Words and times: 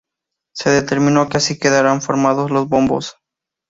Se 0.55 0.71
determinó 0.71 1.29
que 1.29 1.37
así 1.37 1.59
quedaran 1.59 2.01
formados 2.01 2.49
los 2.49 2.67
bombos. 2.67 3.17